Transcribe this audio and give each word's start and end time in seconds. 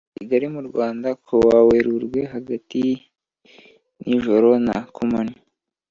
Kigali 0.17 0.45
mu 0.55 0.61
rwanda 0.69 1.09
ku 1.23 1.33
wa 1.47 1.57
werurwe 1.67 2.19
hagati 2.33 2.81
yanijoro 3.99 4.49
na 4.65 4.75
kumanywa 4.95 5.39